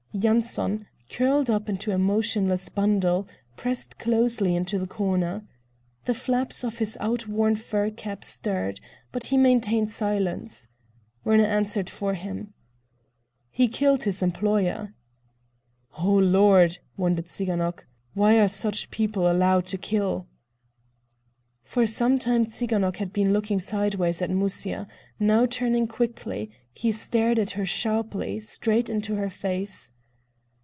[0.13, 5.41] Yanson, curled up into a motionless bundle, pressed closely into the corner.
[6.03, 8.81] The flaps of his outworn fur cap stirred,
[9.13, 10.67] but he maintained silence.
[11.23, 12.53] Werner answered for him:
[13.49, 14.93] "He killed his employer."
[15.97, 17.85] "O Lord!" wondered Tsiganok.
[18.13, 20.27] "Why are such people allowed to kill?"
[21.63, 24.89] For some time Tsiganok had been looking sideways at Musya;
[25.21, 29.89] now turning quickly, he stared at her sharply, straight into her face.